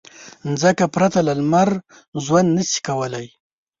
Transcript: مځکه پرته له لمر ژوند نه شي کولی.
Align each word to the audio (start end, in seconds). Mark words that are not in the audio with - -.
مځکه 0.49 0.85
پرته 0.95 1.19
له 1.27 1.33
لمر 1.39 1.69
ژوند 2.25 2.49
نه 2.57 2.63
شي 2.69 2.79
کولی. 2.87 3.25